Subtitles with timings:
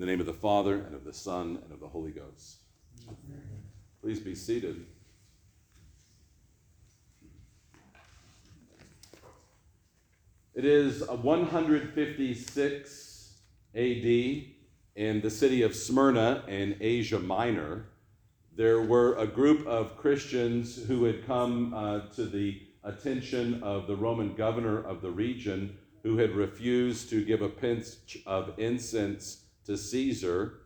[0.00, 2.60] In the name of the Father, and of the Son, and of the Holy Ghost.
[4.00, 4.86] Please be seated.
[10.54, 13.34] It is 156
[13.74, 17.84] AD in the city of Smyrna in Asia Minor.
[18.56, 23.96] There were a group of Christians who had come uh, to the attention of the
[23.96, 29.76] Roman governor of the region who had refused to give a pinch of incense to
[29.76, 30.60] Caesar.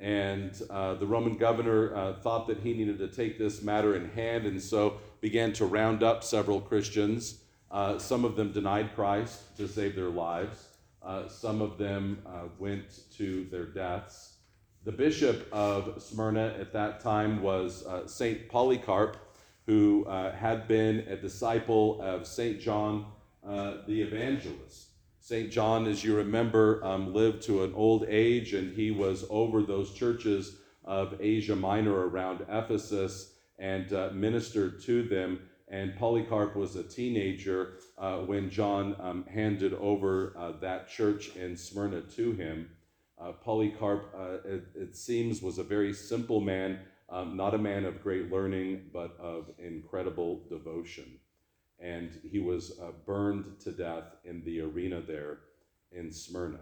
[0.00, 4.08] And uh, the Roman governor uh, thought that he needed to take this matter in
[4.10, 7.40] hand and so began to round up several Christians.
[7.70, 10.68] Uh, some of them denied Christ to save their lives,
[11.02, 14.36] uh, some of them uh, went to their deaths.
[14.84, 18.48] The bishop of Smyrna at that time was uh, St.
[18.48, 19.18] Polycarp,
[19.66, 22.58] who had been a disciple of St.
[22.58, 23.06] John
[23.44, 24.89] the Evangelist.
[25.30, 25.48] St.
[25.48, 29.94] John, as you remember, um, lived to an old age and he was over those
[29.94, 35.38] churches of Asia Minor around Ephesus and uh, ministered to them.
[35.68, 41.56] And Polycarp was a teenager uh, when John um, handed over uh, that church in
[41.56, 42.68] Smyrna to him.
[43.16, 47.84] Uh, Polycarp, uh, it, it, seems, was a very simple man, um, not a man
[47.84, 51.19] of great learning, but of incredible devotion
[51.80, 55.38] and he was uh, burned to death in the arena there
[55.92, 56.60] in Smyrna.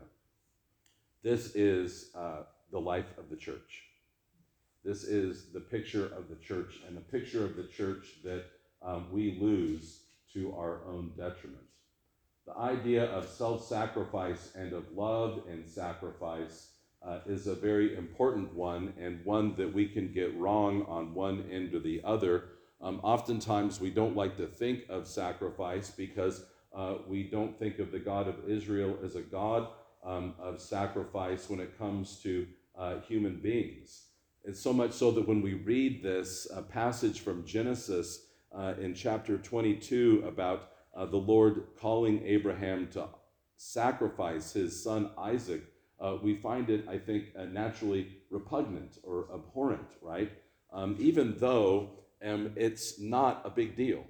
[1.23, 3.85] This is uh, the life of the church.
[4.85, 8.45] This is the picture of the church, and a picture of the church that
[8.81, 10.03] um, we lose
[10.33, 11.65] to our own detriment.
[12.47, 16.69] The idea of self sacrifice and of love and sacrifice
[17.05, 21.45] uh, is a very important one, and one that we can get wrong on one
[21.51, 22.45] end or the other
[22.81, 27.91] um, oftentimes, we don't like to think of sacrifice because uh, we don't think of
[27.91, 29.69] the God of Israel as a God
[30.05, 32.47] um, of sacrifice when it comes to
[32.79, 34.05] uh, human beings.
[34.45, 38.95] It's so much so that when we read this uh, passage from Genesis uh, in
[38.95, 43.09] chapter 22 about uh, the Lord calling Abraham to
[43.57, 45.63] sacrifice his son Isaac,
[46.01, 50.31] uh, we find it, I think, naturally repugnant or abhorrent, right?
[50.73, 51.91] Um, even though
[52.21, 54.05] and it's not a big deal,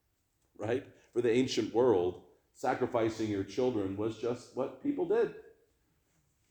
[0.58, 0.84] right?
[1.12, 2.22] For the ancient world,
[2.54, 5.34] sacrificing your children was just what people did.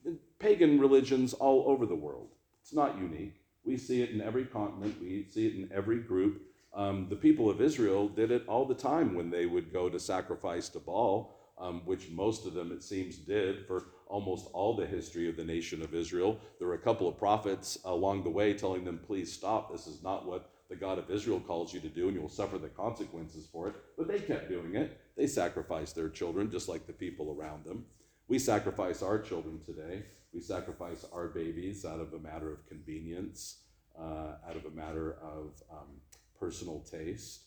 [0.06, 2.30] In pagan religions all over the world.
[2.62, 3.42] It's not unique.
[3.64, 6.42] We see it in every continent, we see it in every group.
[6.74, 10.00] Um, the people of Israel did it all the time when they would go to
[10.00, 14.86] sacrifice to Baal, um, which most of them, it seems, did for almost all the
[14.86, 16.40] history of the nation of Israel.
[16.60, 19.72] There were a couple of prophets along the way telling them, please stop.
[19.72, 22.30] This is not what the God of Israel calls you to do, and you will
[22.30, 23.76] suffer the consequences for it.
[23.98, 25.00] But they kept doing it.
[25.16, 27.86] They sacrificed their children just like the people around them.
[28.28, 30.04] We sacrifice our children today.
[30.34, 33.62] We sacrifice our babies out of a matter of convenience,
[33.98, 36.02] uh, out of a matter of um,
[36.38, 37.44] personal taste,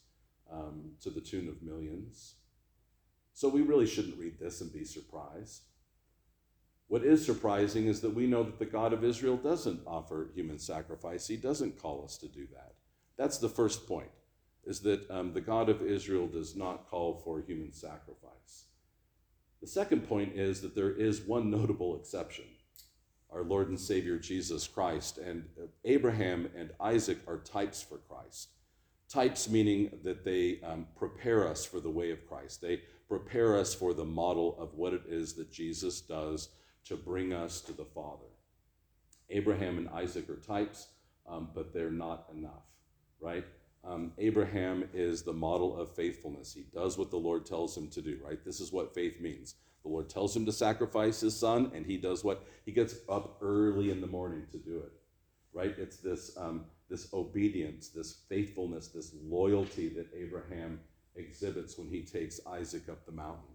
[0.50, 2.36] um, to the tune of millions.
[3.34, 5.62] So we really shouldn't read this and be surprised.
[6.88, 10.58] What is surprising is that we know that the God of Israel doesn't offer human
[10.58, 11.28] sacrifice.
[11.28, 12.69] He doesn't call us to do that.
[13.20, 14.08] That's the first point,
[14.64, 18.64] is that um, the God of Israel does not call for human sacrifice.
[19.60, 22.46] The second point is that there is one notable exception
[23.30, 25.18] our Lord and Savior Jesus Christ.
[25.18, 28.48] And uh, Abraham and Isaac are types for Christ.
[29.10, 33.74] Types meaning that they um, prepare us for the way of Christ, they prepare us
[33.74, 36.48] for the model of what it is that Jesus does
[36.86, 38.32] to bring us to the Father.
[39.28, 40.86] Abraham and Isaac are types,
[41.28, 42.64] um, but they're not enough
[43.20, 43.44] right?
[43.84, 46.52] Um, Abraham is the model of faithfulness.
[46.52, 48.44] He does what the Lord tells him to do, right?
[48.44, 49.54] This is what faith means.
[49.82, 52.44] The Lord tells him to sacrifice his son, and he does what?
[52.66, 54.92] He gets up early in the morning to do it,
[55.54, 55.74] right?
[55.78, 60.80] It's this, um, this obedience, this faithfulness, this loyalty that Abraham
[61.16, 63.54] exhibits when he takes Isaac up the mountain.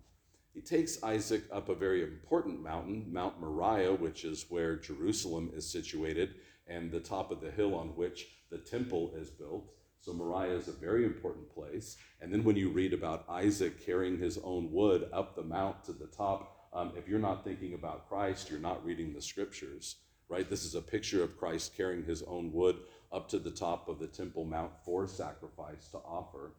[0.56, 5.69] He takes Isaac up a very important mountain, Mount Moriah, which is where Jerusalem is
[5.69, 6.36] situated,
[6.67, 9.71] and the top of the hill on which the temple is built.
[10.00, 11.97] So Moriah is a very important place.
[12.21, 15.94] And then when you read about Isaac carrying his own wood up the mount to
[15.94, 19.95] the top, um, if you're not thinking about Christ, you're not reading the scriptures,
[20.29, 20.47] right?
[20.50, 22.77] This is a picture of Christ carrying his own wood
[23.12, 26.53] up to the top of the temple mount for sacrifice to offer.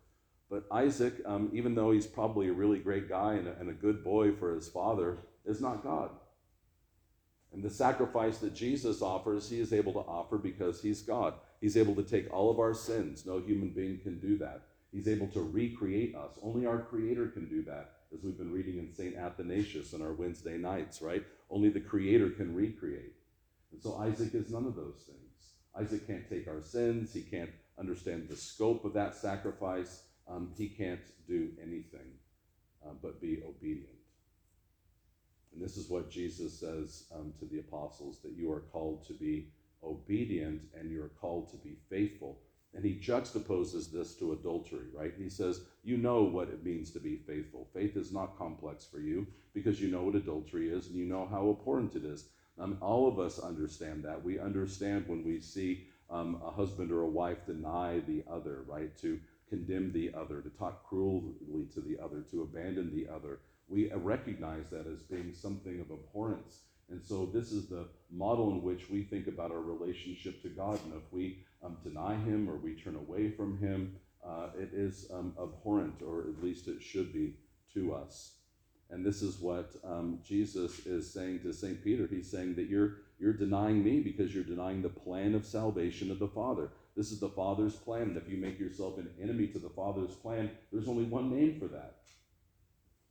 [0.49, 3.75] But Isaac, um, even though he's probably a really great guy and a, and a
[3.75, 6.11] good boy for his father, is not God.
[7.57, 11.33] And the sacrifice that Jesus offers, he is able to offer because he's God.
[11.59, 13.25] He's able to take all of our sins.
[13.25, 14.61] No human being can do that.
[14.93, 16.33] He's able to recreate us.
[16.43, 19.17] Only our Creator can do that, as we've been reading in St.
[19.17, 21.25] Athanasius on our Wednesday nights, right?
[21.49, 23.15] Only the Creator can recreate.
[23.73, 25.55] And so Isaac is none of those things.
[25.75, 30.69] Isaac can't take our sins, he can't understand the scope of that sacrifice, um, he
[30.69, 32.19] can't do anything
[32.85, 33.96] uh, but be obedient.
[35.57, 39.15] And this is what Jesus says um, to the apostles that you are called to
[39.15, 39.49] be
[39.83, 42.39] obedient and you're called to be faithful.
[42.75, 45.15] And he juxtaposes this to adultery, right?
[45.17, 47.69] He says, You know what it means to be faithful.
[47.73, 51.27] Faith is not complex for you because you know what adultery is and you know
[51.31, 52.27] how abhorrent it is.
[52.59, 54.23] Um, all of us understand that.
[54.23, 58.95] We understand when we see um, a husband or a wife deny the other, right?
[58.99, 59.19] To
[59.49, 61.33] condemn the other, to talk cruelly
[61.73, 63.41] to the other, to abandon the other.
[63.69, 66.61] We recognize that as being something of abhorrence.
[66.89, 70.79] And so, this is the model in which we think about our relationship to God.
[70.85, 75.11] And if we um, deny Him or we turn away from Him, uh, it is
[75.13, 77.35] um, abhorrent, or at least it should be
[77.75, 78.37] to us.
[78.91, 81.83] And this is what um, Jesus is saying to St.
[81.83, 82.07] Peter.
[82.09, 86.21] He's saying that you're, you're denying me because you're denying the plan of salvation of
[86.21, 86.71] the Father.
[86.97, 88.03] This is the Father's plan.
[88.03, 91.59] And if you make yourself an enemy to the Father's plan, there's only one name
[91.59, 91.97] for that.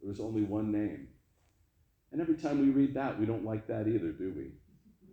[0.01, 1.07] There's only one name.
[2.11, 4.51] And every time we read that, we don't like that either, do we?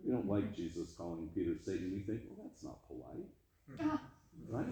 [0.05, 1.91] We don't like Jesus calling Peter Satan.
[1.93, 3.99] We think, well, that's not polite.
[4.49, 4.65] Right?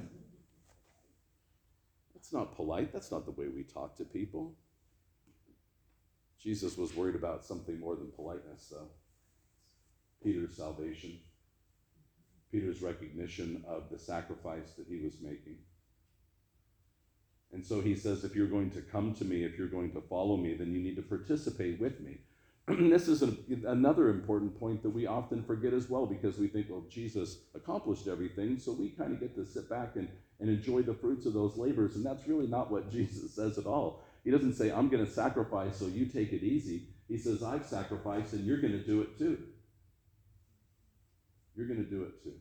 [2.16, 2.92] That's not polite.
[2.92, 4.56] That's not the way we talk to people.
[6.42, 8.88] Jesus was worried about something more than politeness, though.
[10.24, 11.20] Peter's salvation,
[12.52, 15.58] Peter's recognition of the sacrifice that he was making.
[17.54, 20.02] And so he says, if you're going to come to me, if you're going to
[20.02, 22.20] follow me, then you need to participate with me.
[22.68, 23.36] this is a,
[23.68, 28.08] another important point that we often forget as well because we think, well, Jesus accomplished
[28.08, 30.08] everything, so we kind of get to sit back and,
[30.40, 31.96] and enjoy the fruits of those labors.
[31.96, 34.04] And that's really not what Jesus says at all.
[34.24, 36.84] He doesn't say, I'm going to sacrifice, so you take it easy.
[37.08, 39.38] He says, I've sacrificed, and you're going to do it too.
[41.56, 42.34] You're going to do it too.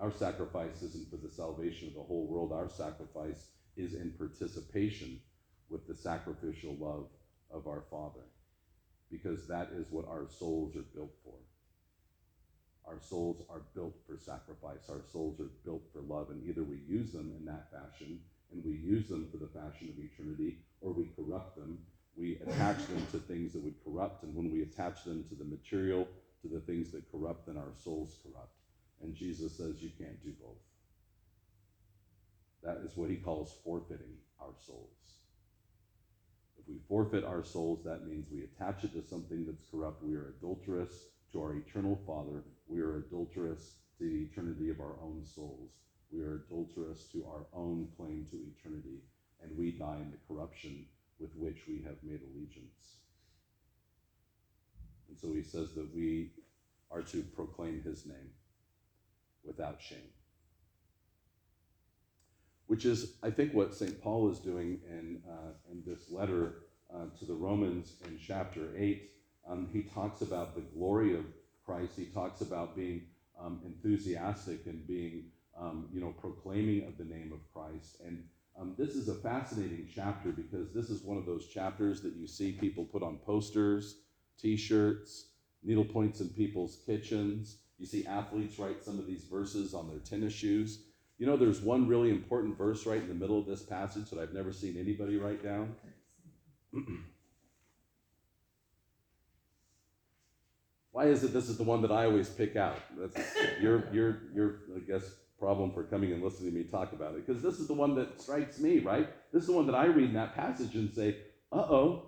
[0.00, 2.52] Our sacrifice isn't for the salvation of the whole world.
[2.52, 5.20] Our sacrifice is in participation
[5.68, 7.06] with the sacrificial love
[7.50, 8.24] of our Father,
[9.10, 11.34] because that is what our souls are built for.
[12.86, 14.88] Our souls are built for sacrifice.
[14.88, 18.20] Our souls are built for love, and either we use them in that fashion
[18.50, 21.78] and we use them for the fashion of eternity, or we corrupt them.
[22.16, 25.44] We attach them to things that would corrupt, and when we attach them to the
[25.44, 26.08] material,
[26.42, 28.57] to the things that corrupt, then our souls corrupt.
[29.02, 30.58] And Jesus says you can't do both.
[32.62, 34.88] That is what he calls forfeiting our souls.
[36.58, 40.02] If we forfeit our souls, that means we attach it to something that's corrupt.
[40.02, 42.42] We are adulterous to our eternal Father.
[42.66, 45.70] We are adulterous to the eternity of our own souls.
[46.10, 49.02] We are adulterous to our own claim to eternity,
[49.42, 50.86] and we die in the corruption
[51.20, 52.96] with which we have made allegiance.
[55.08, 56.30] And so he says that we
[56.90, 58.30] are to proclaim his name
[59.48, 60.12] without shame.
[62.68, 64.00] Which is, I think, what St.
[64.00, 66.64] Paul is doing in, uh, in this letter
[66.94, 69.10] uh, to the Romans in chapter 8.
[69.48, 71.24] Um, he talks about the glory of
[71.64, 71.94] Christ.
[71.96, 73.06] He talks about being
[73.40, 75.24] um, enthusiastic and being,
[75.58, 77.96] um, you know, proclaiming of the name of Christ.
[78.04, 78.24] And
[78.60, 82.26] um, this is a fascinating chapter because this is one of those chapters that you
[82.26, 84.00] see people put on posters,
[84.38, 85.28] t shirts,
[85.62, 87.58] needle points in people's kitchens.
[87.78, 90.80] You see athletes write some of these verses on their tennis shoes.
[91.18, 94.18] You know, there's one really important verse right in the middle of this passage that
[94.18, 95.74] I've never seen anybody write down.
[100.92, 102.78] Why is it this is the one that I always pick out?
[102.98, 103.16] That's
[103.60, 105.04] your, your, your, I guess,
[105.38, 107.24] problem for coming and listening to me talk about it.
[107.24, 109.08] Because this is the one that strikes me, right?
[109.32, 111.18] This is the one that I read in that passage and say,
[111.52, 112.06] uh oh.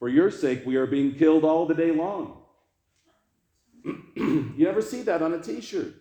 [0.00, 2.37] For your sake, we are being killed all the day long.
[4.16, 5.94] you never see that on a t shirt.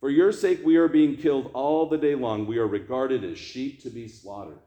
[0.00, 2.46] For your sake, we are being killed all the day long.
[2.46, 4.58] We are regarded as sheep to be slaughtered.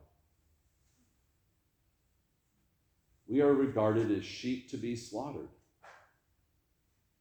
[3.28, 5.50] We are regarded as sheep to be slaughtered.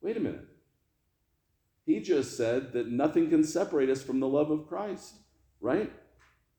[0.00, 0.46] Wait a minute.
[1.84, 5.14] He just said that nothing can separate us from the love of Christ,
[5.60, 5.92] right?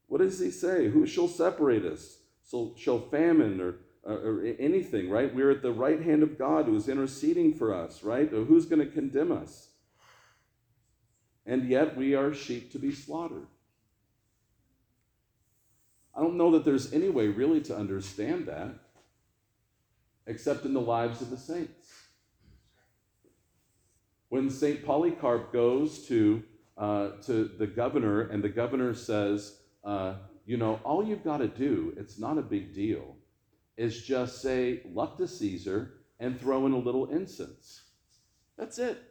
[0.08, 0.90] What does he say?
[0.90, 2.20] Who shall separate us?
[2.44, 5.34] So shall famine or, or anything, right?
[5.34, 8.32] We're at the right hand of God who's interceding for us, right?
[8.34, 9.70] Or who's going to condemn us?
[11.50, 13.48] and yet we are sheep to be slaughtered.
[16.16, 18.70] I don't know that there's any way really to understand that
[20.28, 21.92] except in the lives of the saints.
[24.28, 24.86] When St.
[24.86, 26.44] Polycarp goes to,
[26.78, 30.16] uh, to the governor, and the governor says, uh,
[30.46, 33.16] You know, all you've got to do, it's not a big deal,
[33.80, 37.84] is just say, Luck to Caesar, and throw in a little incense.
[38.58, 39.02] That's it.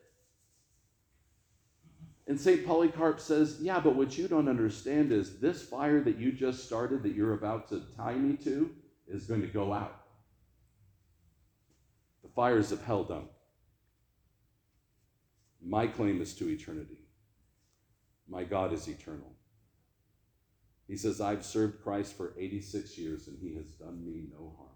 [2.26, 2.66] And St.
[2.66, 7.02] Polycarp says, Yeah, but what you don't understand is this fire that you just started,
[7.02, 8.70] that you're about to tie me to,
[9.08, 10.02] is going to go out.
[12.22, 13.30] The fires of hell don't.
[15.64, 17.06] My claim is to eternity.
[18.28, 19.32] My God is eternal.
[20.88, 24.70] He says, I've served Christ for 86 years and he has done me no harm.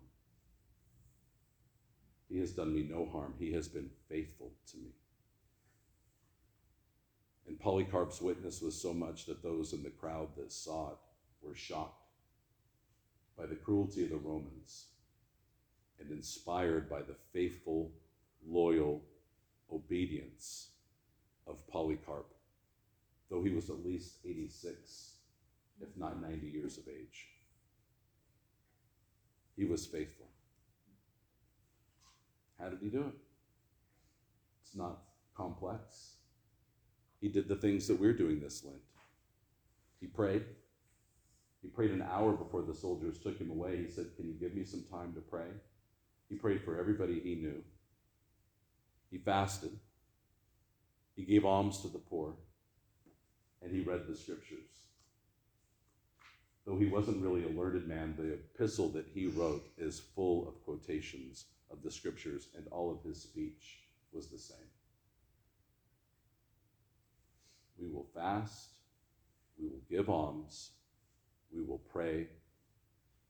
[2.29, 3.35] He has done me no harm.
[3.39, 4.91] He has been faithful to me.
[7.47, 10.99] And Polycarp's witness was so much that those in the crowd that saw it
[11.41, 12.11] were shocked
[13.37, 14.87] by the cruelty of the Romans
[15.99, 17.91] and inspired by the faithful,
[18.47, 19.03] loyal
[19.73, 20.69] obedience
[21.47, 22.35] of Polycarp,
[23.31, 25.13] though he was at least 86,
[25.81, 27.29] if not 90 years of age.
[29.57, 30.27] He was faithful.
[32.59, 33.15] How did he do it?
[34.65, 35.01] It's not
[35.37, 36.17] complex.
[37.21, 38.79] He did the things that we're doing this Lent.
[40.01, 40.45] He prayed.
[41.61, 43.77] He prayed an hour before the soldiers took him away.
[43.85, 45.47] He said, Can you give me some time to pray?
[46.29, 47.63] He prayed for everybody he knew.
[49.11, 49.79] He fasted.
[51.15, 52.35] He gave alms to the poor.
[53.63, 54.89] And he read the scriptures.
[56.65, 60.63] Though he wasn't really a learned man, the epistle that he wrote is full of
[60.65, 63.81] quotations of the scriptures, and all of his speech
[64.13, 64.59] was the same.
[67.81, 68.69] We will fast,
[69.59, 70.71] we will give alms,
[71.53, 72.29] we will pray,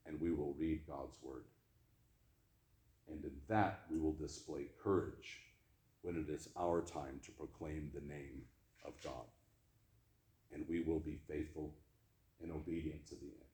[0.05, 1.45] and we will read God's word.
[3.09, 5.41] And in that, we will display courage
[6.03, 8.43] when it is our time to proclaim the name
[8.85, 9.25] of God.
[10.53, 11.73] And we will be faithful
[12.43, 13.53] and obedient to the end.